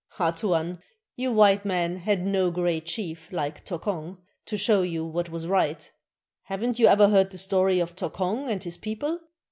"Ah, 0.17 0.31
Tuan, 0.31 0.81
you 1.15 1.31
white 1.31 1.63
men 1.63 1.97
had 1.97 2.25
no 2.25 2.49
great 2.49 2.87
chief, 2.87 3.31
like 3.31 3.63
Tokong, 3.63 4.17
to 4.47 4.57
show 4.57 4.81
you 4.81 5.05
what 5.05 5.29
was 5.29 5.45
right; 5.45 5.91
have 6.45 6.65
n't 6.65 6.79
you 6.79 6.87
ever 6.87 7.09
heard 7.09 7.29
the 7.31 7.37
story 7.37 7.79
of 7.79 7.95
Tokong 7.95 8.49
and 8.49 8.63
his 8.63 8.77
people? 8.77 9.19